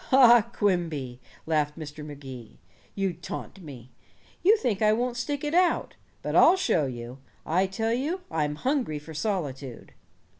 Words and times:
"Ah, 0.11 0.49
Quimby," 0.51 1.19
laughed 1.45 1.77
Mr. 1.77 2.03
Magee, 2.03 2.57
"you 2.95 3.13
taunt 3.13 3.61
me. 3.61 3.91
You 4.41 4.57
think 4.57 4.81
I 4.81 4.93
won't 4.93 5.15
stick 5.15 5.43
it 5.43 5.53
out. 5.53 5.93
But 6.23 6.35
I'll 6.35 6.57
show 6.57 6.87
you. 6.87 7.19
I 7.45 7.67
tell 7.67 7.93
you, 7.93 8.21
I'm 8.31 8.55
hungry 8.55 8.97
for 8.97 9.13
solitude." 9.13 9.93